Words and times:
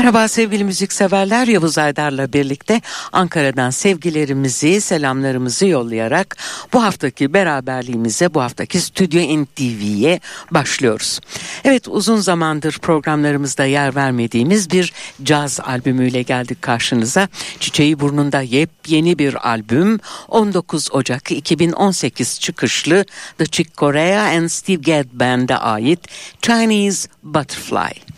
Merhaba 0.00 0.28
sevgili 0.28 0.64
müzikseverler 0.64 1.46
Yavuz 1.46 1.78
Aydar'la 1.78 2.32
birlikte 2.32 2.80
Ankara'dan 3.12 3.70
sevgilerimizi, 3.70 4.80
selamlarımızı 4.80 5.66
yollayarak 5.66 6.36
bu 6.72 6.82
haftaki 6.82 7.34
beraberliğimize, 7.34 8.34
bu 8.34 8.40
haftaki 8.40 8.80
Stüdyo 8.80 9.42
NTV'ye 9.42 10.20
başlıyoruz. 10.50 11.20
Evet 11.64 11.88
uzun 11.88 12.16
zamandır 12.16 12.78
programlarımızda 12.78 13.64
yer 13.64 13.94
vermediğimiz 13.94 14.70
bir 14.70 14.92
caz 15.22 15.60
albümüyle 15.60 16.22
geldik 16.22 16.62
karşınıza. 16.62 17.28
Çiçeği 17.60 18.00
Burnunda 18.00 18.40
yepyeni 18.40 19.18
bir 19.18 19.48
albüm 19.48 20.00
19 20.28 20.92
Ocak 20.92 21.32
2018 21.32 22.40
çıkışlı 22.40 23.04
The 23.38 23.46
Chick 23.46 23.76
Corea 23.78 24.22
and 24.22 24.48
Steve 24.48 24.82
Gadd 24.82 25.08
Band'a 25.12 25.56
ait 25.56 26.00
Chinese 26.42 27.08
Butterfly. 27.22 28.10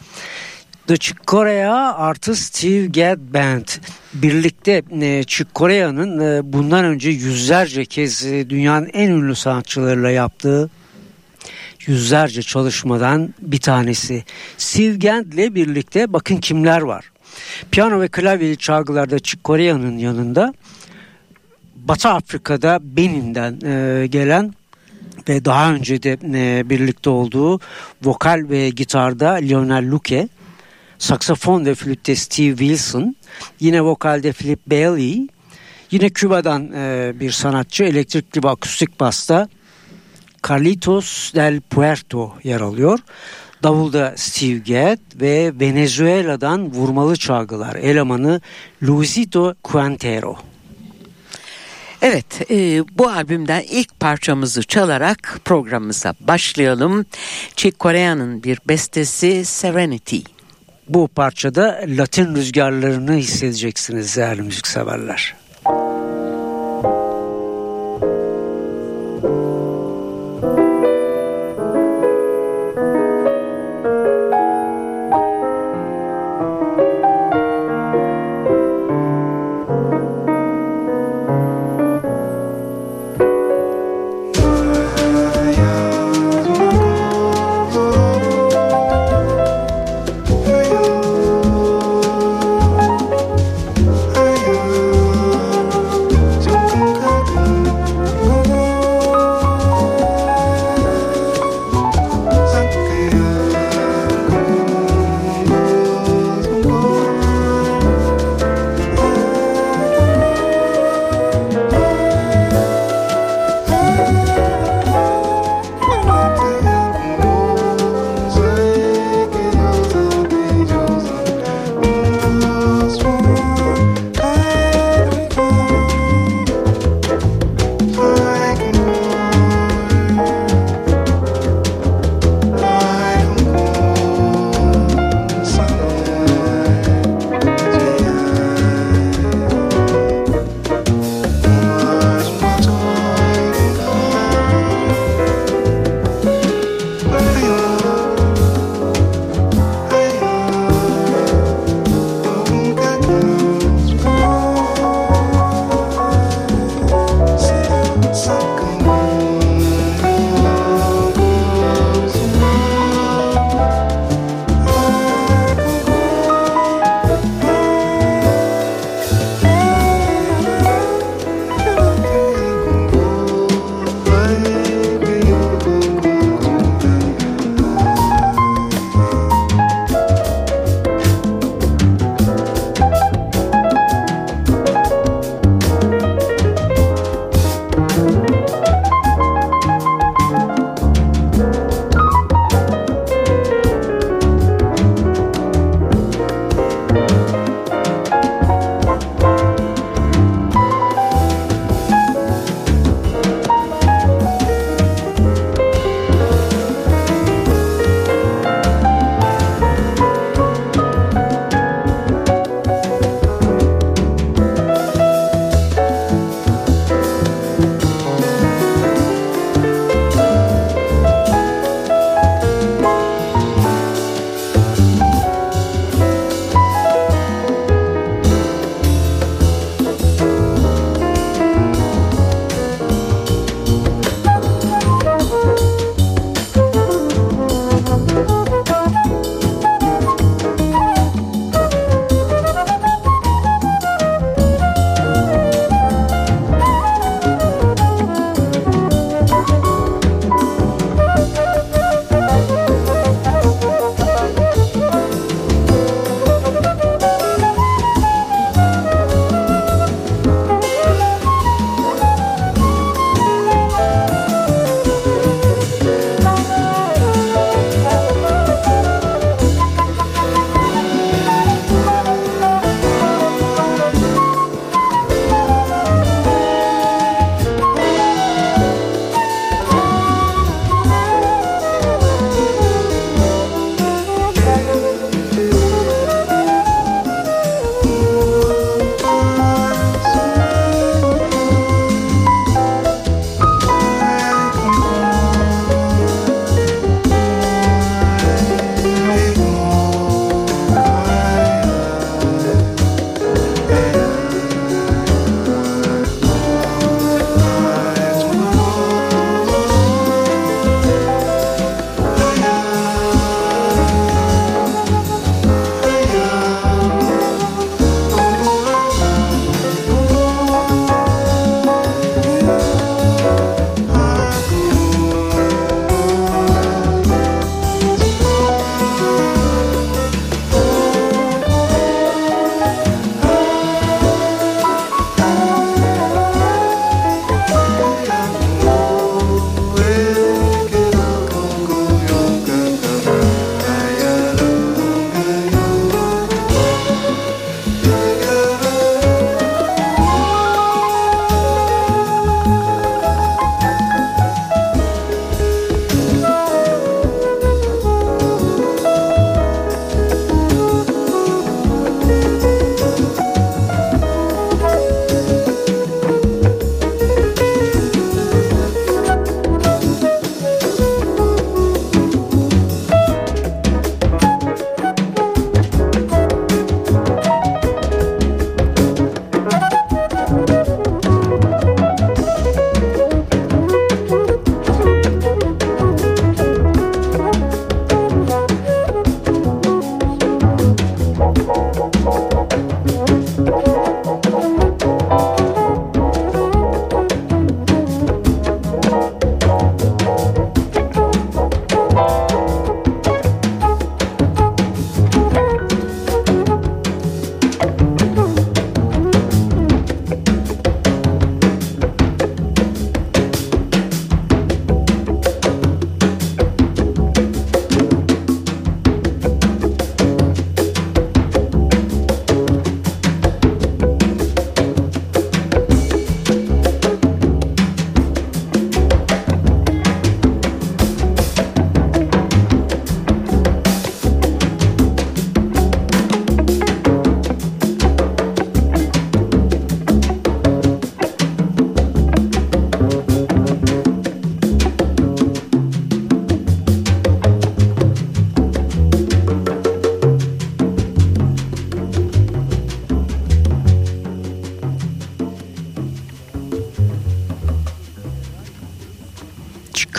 The 0.86 0.96
Chick 0.96 1.26
Corea 1.26 1.94
artı 1.94 2.36
Steve 2.36 2.86
Gadd 2.86 3.34
Band 3.34 3.66
birlikte 4.14 4.82
e, 5.00 5.24
Chick 5.26 5.54
Corea'nın 5.54 6.20
e, 6.20 6.52
bundan 6.52 6.84
önce 6.84 7.10
yüzlerce 7.10 7.84
kez 7.84 8.26
e, 8.26 8.50
dünyanın 8.50 8.90
en 8.92 9.10
ünlü 9.10 9.34
sanatçılarıyla 9.34 10.10
yaptığı 10.10 10.70
yüzlerce 11.86 12.42
çalışmadan 12.42 13.34
bir 13.40 13.60
tanesi. 13.60 14.24
Steve 14.58 14.96
Gadd 14.96 15.32
ile 15.32 15.54
birlikte 15.54 16.12
bakın 16.12 16.36
kimler 16.36 16.80
var. 16.80 17.10
Piyano 17.70 18.00
ve 18.00 18.08
klavyeli 18.08 18.56
çalgılarda 18.56 19.18
Chick 19.18 19.44
Corea'nın 19.44 19.98
yanında 19.98 20.54
Batı 21.76 22.08
Afrika'da 22.08 22.78
Benin'den 22.82 23.58
e, 23.64 24.06
gelen 24.06 24.54
ve 25.28 25.44
daha 25.44 25.72
önce 25.72 26.02
de 26.02 26.18
birlikte 26.70 27.10
olduğu 27.10 27.60
vokal 28.02 28.44
ve 28.50 28.70
gitarda 28.70 29.30
Lionel 29.30 29.90
Luque 29.90 30.28
saksafon 31.02 31.66
ve 31.66 31.74
flütte 31.74 32.16
Steve 32.16 32.56
Wilson, 32.56 33.16
yine 33.60 33.82
vokalde 33.82 34.32
Philip 34.32 34.66
Bailey, 34.66 35.26
yine 35.90 36.10
Küba'dan 36.10 36.72
e, 36.72 37.12
bir 37.20 37.30
sanatçı 37.30 37.84
elektrikli 37.84 38.44
ve 38.44 38.48
akustik 38.48 39.00
basta 39.00 39.48
Carlitos 40.48 41.34
del 41.34 41.60
Puerto 41.60 42.34
yer 42.44 42.60
alıyor. 42.60 42.98
Davulda 43.62 44.14
Steve 44.16 44.58
Gadd 44.58 45.20
ve 45.20 45.52
Venezuela'dan 45.60 46.74
vurmalı 46.74 47.16
çalgılar 47.16 47.74
elemanı 47.74 48.40
Luisito 48.82 49.54
Quintero. 49.62 50.36
Evet 52.02 52.50
e, 52.50 52.84
bu 52.98 53.08
albümden 53.08 53.62
ilk 53.70 54.00
parçamızı 54.00 54.62
çalarak 54.62 55.40
programımıza 55.44 56.14
başlayalım. 56.20 57.06
Chick 57.56 57.80
Corea'nın 57.80 58.42
bir 58.42 58.58
bestesi 58.68 59.44
Serenity 59.44 60.18
bu 60.88 61.08
parçada 61.08 61.80
Latin 61.86 62.34
rüzgarlarını 62.34 63.14
hissedeceksiniz 63.14 64.16
değerli 64.16 64.42
müzikseverler. 64.42 65.41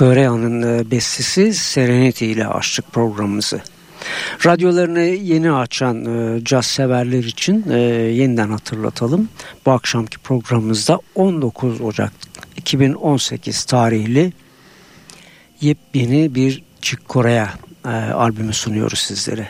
Korea'nın 0.03 0.79
e, 0.79 0.91
bestesi 0.91 1.53
Serenity 1.53 2.31
ile 2.31 2.47
açtık 2.47 2.91
programımızı. 2.91 3.61
Radyolarını 4.45 4.99
yeni 4.99 5.51
açan 5.51 6.05
e, 6.05 6.43
caz 6.43 6.65
severler 6.65 7.23
için 7.23 7.65
e, 7.69 7.77
yeniden 8.11 8.49
hatırlatalım. 8.49 9.29
Bu 9.65 9.71
akşamki 9.71 10.17
programımızda 10.17 10.99
19 11.15 11.81
Ocak 11.81 12.11
2018 12.57 13.63
tarihli 13.63 14.33
yepyeni 15.61 16.35
bir 16.35 16.63
Chick 16.81 17.07
Korea 17.07 17.53
e, 17.85 17.89
albümü 17.89 18.53
sunuyoruz 18.53 18.99
sizlere. 18.99 19.47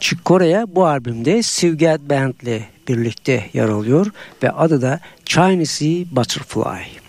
Chick 0.00 0.24
Korea 0.24 0.64
bu 0.68 0.86
albümde 0.86 1.42
Sivgat 1.42 2.00
Band 2.00 2.34
ile 2.42 2.68
birlikte 2.88 3.50
yer 3.52 3.68
alıyor 3.68 4.06
ve 4.42 4.50
adı 4.50 4.82
da 4.82 5.00
Chinese 5.24 6.04
Butterfly. 6.16 7.05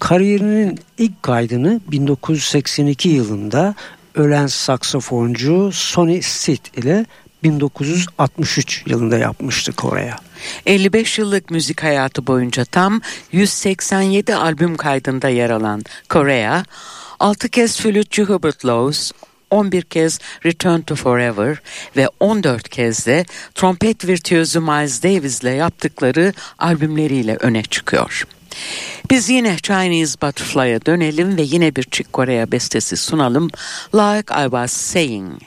Kariyerinin 0.00 0.78
ilk 0.98 1.22
kaydını 1.22 1.80
1982 1.90 3.08
yılında 3.08 3.74
ölen 4.14 4.46
saksafoncu 4.46 5.70
Sonny 5.72 6.22
Sid 6.22 6.64
ile 6.76 7.06
1963 7.42 8.82
yılında 8.86 9.18
yapmıştı 9.18 9.72
Kore'ye. 9.72 10.14
55 10.66 11.18
yıllık 11.18 11.50
müzik 11.50 11.82
hayatı 11.82 12.26
boyunca 12.26 12.64
tam 12.64 13.00
187 13.32 14.34
albüm 14.34 14.76
kaydında 14.76 15.28
yer 15.28 15.50
alan 15.50 15.82
Korea, 16.08 16.62
6 17.20 17.48
kez 17.48 17.80
flütçü 17.80 18.24
Hubert 18.24 18.66
Laws, 18.66 19.12
11 19.50 19.82
kez 19.82 20.18
Return 20.46 20.80
to 20.80 20.94
Forever 20.94 21.62
ve 21.96 22.08
14 22.20 22.68
kez 22.68 23.06
de 23.06 23.24
trompet 23.54 24.06
virtüözü 24.06 24.60
Miles 24.60 25.02
Davis 25.02 25.42
ile 25.42 25.50
yaptıkları 25.50 26.32
albümleriyle 26.58 27.36
öne 27.40 27.62
çıkıyor. 27.62 28.26
Biz 29.10 29.28
yine 29.28 29.56
Chinese 29.56 30.20
Butterfly'a 30.22 30.86
dönelim 30.86 31.36
ve 31.36 31.42
yine 31.42 31.76
bir 31.76 31.82
Chick 31.82 32.14
Corea 32.14 32.52
bestesi 32.52 32.96
sunalım. 32.96 33.50
Like 33.94 34.34
I 34.34 34.42
Was 34.42 34.72
Saying. 34.72 35.42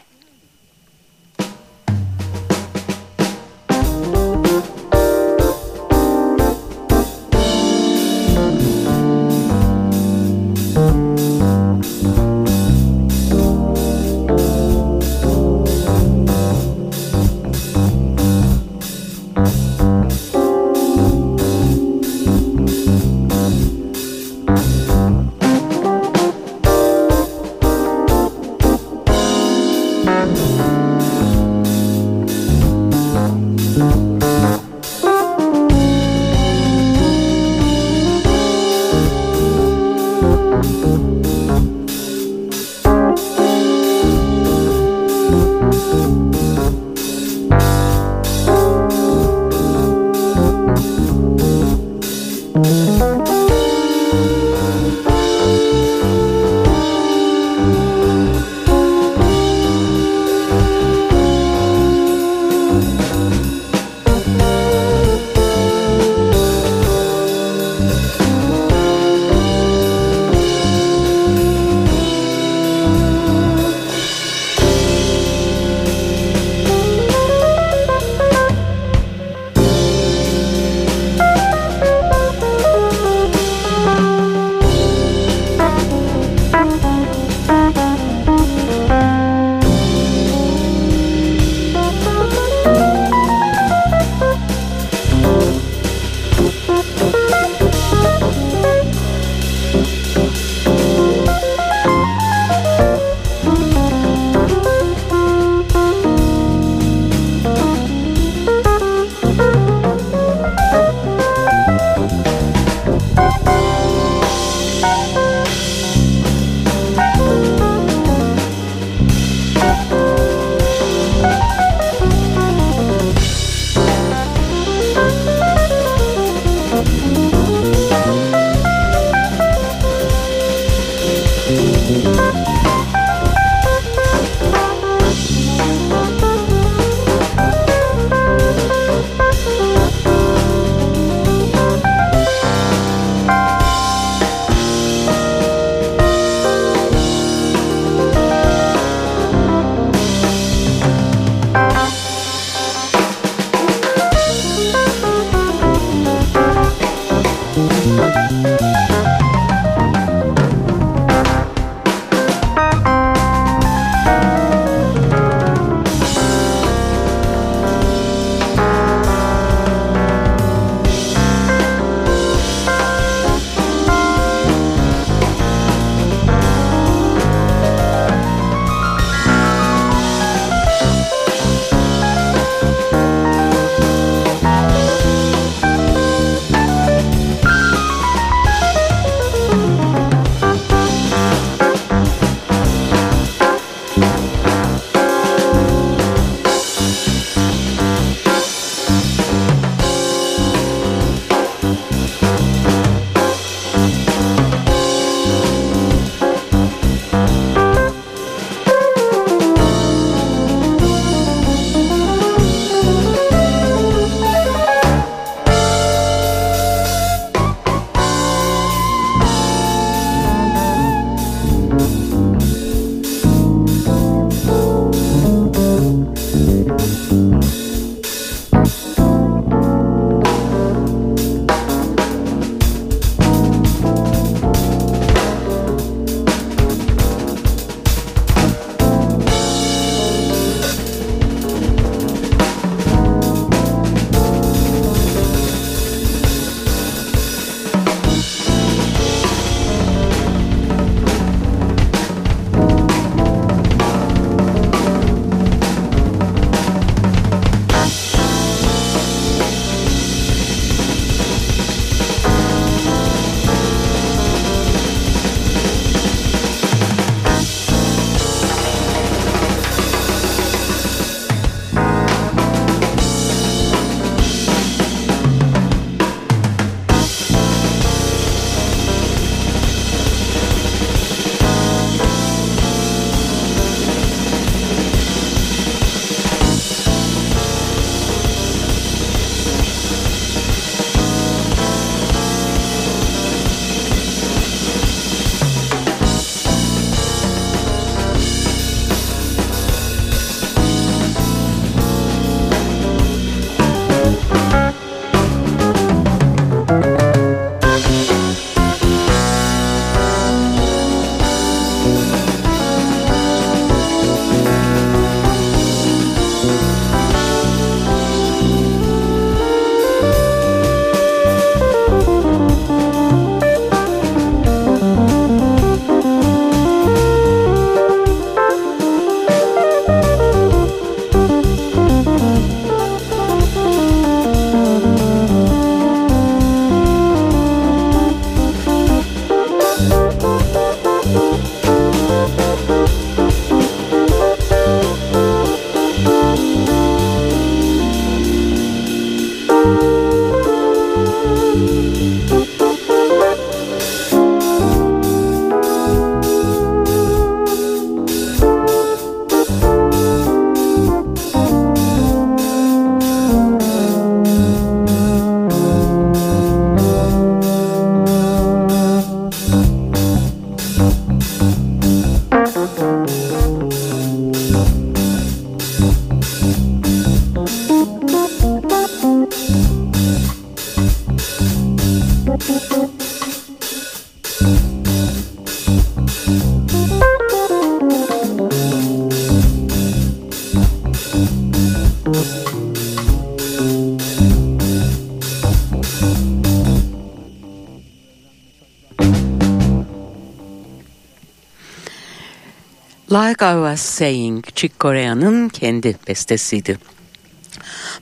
Like 403.12 403.46
I 403.46 403.54
Was 403.54 403.82
Saying 403.82 404.46
Chick 404.56 404.80
Corea'nın 404.80 405.50
kendi 405.50 405.96
bestesiydi. 406.08 406.78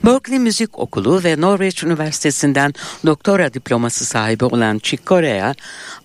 Berkeley 0.06 0.39
Müzik 0.39 0.80
Okulu 0.80 1.24
ve 1.24 1.42
Norveç 1.42 1.84
Üniversitesi'nden 1.84 2.74
doktora 3.06 3.54
diploması 3.54 4.06
sahibi 4.06 4.46
olan 4.46 4.80
Chick 4.80 5.08
Corea 5.08 5.54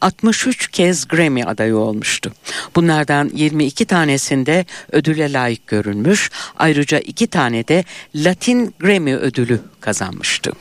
63 0.01 0.71
kez 0.71 1.09
Grammy 1.09 1.45
adayı 1.45 1.77
olmuştu. 1.77 2.33
Bunlardan 2.77 3.31
22 3.35 3.85
tanesinde 3.85 4.67
ödüle 4.93 5.33
layık 5.33 5.67
görülmüş, 5.67 6.31
ayrıca 6.57 6.99
iki 6.99 7.27
tane 7.27 7.69
de 7.69 7.85
Latin 8.15 8.75
Grammy 8.81 9.15
ödülü 9.15 9.61
kazanmıştı. 9.81 10.53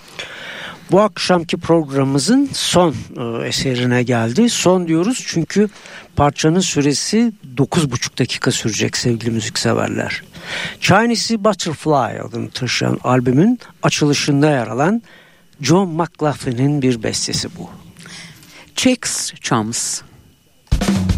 Bu 0.93 1.01
akşamki 1.01 1.57
programımızın 1.57 2.49
son 2.53 2.95
e, 3.17 3.47
eserine 3.47 4.03
geldi. 4.03 4.49
Son 4.49 4.87
diyoruz 4.87 5.23
çünkü 5.27 5.69
parçanın 6.15 6.59
süresi 6.59 7.33
9,5 7.57 8.19
dakika 8.19 8.51
sürecek 8.51 8.97
sevgili 8.97 9.31
müzikseverler. 9.31 10.23
Chinese 10.79 11.43
Butterfly 11.43 12.19
adını 12.19 12.49
taşıyan 12.49 12.99
albümün 13.03 13.59
açılışında 13.83 14.49
yer 14.49 14.67
alan 14.67 15.01
John 15.61 15.89
McLaughlin'in 15.89 16.81
bir 16.81 17.03
bestesi 17.03 17.49
bu. 17.57 17.69
Chicks 18.75 19.33
Chums 19.33 20.01
Bu 20.81 21.12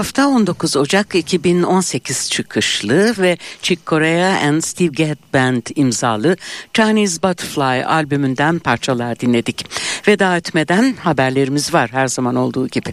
hafta 0.00 0.28
19 0.28 0.76
Ocak 0.76 1.14
2018 1.14 2.30
çıkışlı 2.30 3.14
ve 3.18 3.36
Chick 3.62 3.86
Corea 3.86 4.48
and 4.48 4.62
Steve 4.62 4.88
Gadd 4.88 5.18
Band 5.34 5.62
imzalı 5.76 6.36
Chinese 6.74 7.22
Butterfly 7.22 7.84
albümünden 7.84 8.58
parçalar 8.58 9.20
dinledik. 9.20 9.66
Veda 10.08 10.36
etmeden 10.36 10.94
haberlerimiz 11.00 11.74
var 11.74 11.90
her 11.92 12.06
zaman 12.06 12.36
olduğu 12.36 12.68
gibi. 12.68 12.92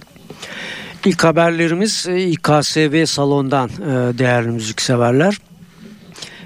İlk 1.06 1.24
haberlerimiz 1.24 2.06
e, 2.10 2.24
İKSV 2.24 3.06
salondan 3.06 3.70
e, 3.70 4.18
değerli 4.18 4.48
müzikseverler. 4.48 5.38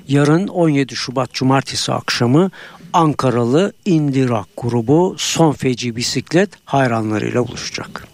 Yarın 0.07 0.47
17 0.47 0.95
Şubat 0.95 1.33
Cumartesi 1.33 1.91
akşamı 1.91 2.51
Ankaralı 2.93 3.73
indie 3.85 4.27
rock 4.27 4.47
grubu 4.57 5.15
Son 5.17 5.51
Feci 5.51 5.95
Bisiklet 5.95 6.49
hayranlarıyla 6.65 7.47
buluşacak. 7.47 8.07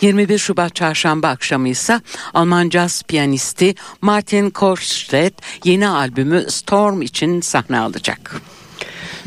21 0.00 0.38
Şubat 0.38 0.74
çarşamba 0.74 1.28
akşamı 1.28 1.68
ise 1.68 2.00
Alman 2.34 2.68
caz 2.68 3.02
piyanisti 3.02 3.74
Martin 4.00 4.50
Korstedt 4.50 5.34
yeni 5.64 5.88
albümü 5.88 6.44
Storm 6.48 7.02
için 7.02 7.40
sahne 7.40 7.78
alacak. 7.78 8.40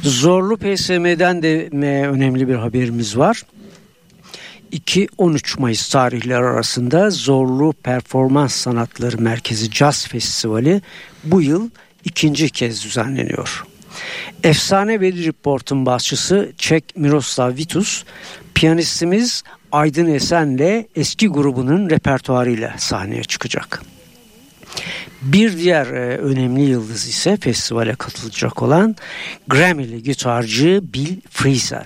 Zorlu 0.02 0.58
PSM'den 0.58 1.44
de 1.44 1.70
önemli 2.08 2.48
bir 2.48 2.56
haberimiz 2.56 3.18
var. 3.18 3.42
2-13 4.74 5.62
Mayıs 5.62 5.90
tarihleri 5.90 6.46
arasında 6.46 7.10
Zorlu 7.10 7.74
Performans 7.74 8.56
Sanatları 8.56 9.22
Merkezi 9.22 9.72
Jazz 9.72 10.08
Festivali 10.08 10.82
bu 11.24 11.42
yıl 11.42 11.70
ikinci 12.06 12.50
kez 12.50 12.84
düzenleniyor. 12.84 13.66
Efsane 14.44 15.02
Vedi 15.02 15.26
Report'un 15.26 15.86
başçısı 15.86 16.52
Çek 16.58 16.98
Miroslav 16.98 17.56
Vitus, 17.56 18.04
piyanistimiz 18.56 19.44
Aydın 19.72 20.08
Esen'le 20.08 20.86
eski 20.96 21.28
grubunun 21.28 21.90
repertuarıyla 21.90 22.76
sahneye 22.78 23.24
çıkacak. 23.24 23.82
Bir 25.22 25.58
diğer 25.58 25.86
e, 25.86 26.18
önemli 26.18 26.62
yıldız 26.62 27.08
ise 27.08 27.38
festivale 27.38 27.96
katılacak 27.96 28.62
olan 28.62 28.96
Grammy'li 29.48 30.04
gitarcı 30.04 30.82
Bill 30.94 31.22
Frisell. 31.30 31.86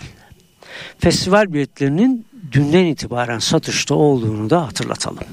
Festival 0.99 1.53
biletlerinin 1.53 2.25
dünden 2.51 2.86
itibaren 2.86 3.39
satışta 3.39 3.95
olduğunu 3.95 4.49
da 4.49 4.67
hatırlatalım. 4.67 5.23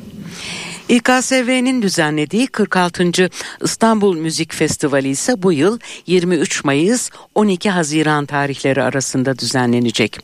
İKSV'nin 0.89 1.83
düzenlediği 1.83 2.47
46. 2.47 3.31
İstanbul 3.65 4.17
Müzik 4.17 4.55
Festivali 4.55 5.09
ise 5.09 5.43
bu 5.43 5.53
yıl 5.53 5.79
23 6.07 6.65
Mayıs 6.65 7.11
12 7.35 7.71
Haziran 7.71 8.27
tarihleri 8.27 8.83
arasında 8.83 9.39
düzenlenecek. 9.39 10.19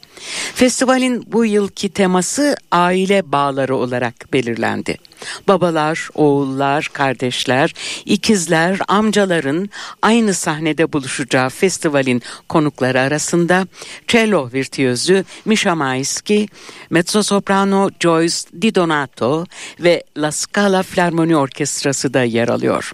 Festivalin 0.54 1.24
bu 1.32 1.44
yılki 1.44 1.88
teması 1.88 2.56
aile 2.70 3.32
bağları 3.32 3.76
olarak 3.76 4.32
belirlendi. 4.32 4.96
Babalar, 5.48 6.08
oğullar, 6.14 6.90
kardeşler, 6.92 7.74
ikizler, 8.04 8.78
amcaların 8.88 9.70
aynı 10.02 10.34
sahnede 10.34 10.92
buluşacağı 10.92 11.48
festivalin 11.48 12.22
konukları 12.48 13.00
arasında 13.00 13.66
cello 14.08 14.50
virtüözü 14.52 15.24
Misha 15.44 15.74
Maiski, 15.74 16.48
mezzosoprano 16.90 17.90
Joyce 18.00 18.36
Di 18.62 18.74
Donato 18.74 19.44
ve 19.80 20.02
La 20.16 20.32
Scala 20.32 20.82
Filarmoni 20.82 21.36
Orkestrası 21.36 22.14
da 22.14 22.22
yer 22.22 22.48
alıyor. 22.48 22.92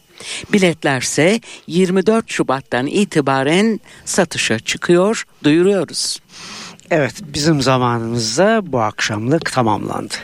Biletlerse 0.53 1.41
24 1.67 2.31
Şubat'tan 2.31 2.87
itibaren 2.87 3.81
satışa 4.05 4.59
çıkıyor, 4.59 5.25
duyuruyoruz. 5.45 6.21
Evet 6.91 7.15
bizim 7.35 7.63
zamanımızda 7.63 8.63
bu 8.65 8.81
akşamlık 8.81 9.53
tamamlandı. 9.53 10.15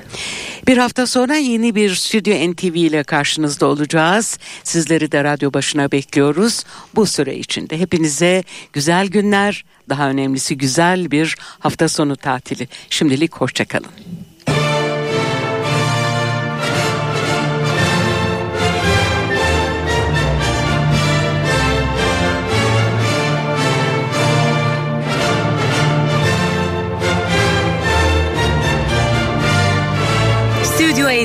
Bir 0.67 0.79
hafta 0.79 1.07
sonra 1.07 1.37
yeni 1.37 1.75
bir 1.75 1.95
Stüdyo 1.95 2.53
NTV 2.53 2.75
ile 2.75 3.03
karşınızda 3.05 3.67
olacağız. 3.67 4.39
Sizleri 4.65 5.13
de 5.13 5.25
radyo 5.25 5.53
başına 5.53 5.93
bekliyoruz. 5.93 6.65
Bu 6.95 7.07
süre 7.07 7.37
içinde 7.37 7.79
hepinize 7.79 8.45
güzel 8.73 9.07
günler, 9.07 9.65
daha 9.89 10.11
önemlisi 10.11 10.59
güzel 10.59 11.11
bir 11.11 11.37
hafta 11.59 11.89
sonu 11.89 12.17
tatili. 12.17 12.69
Şimdilik 12.91 13.37
hoşçakalın. 13.37 13.91